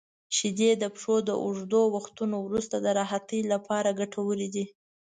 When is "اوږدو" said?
1.43-1.81